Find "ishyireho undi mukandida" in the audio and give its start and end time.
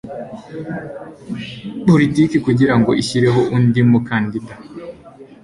3.01-4.53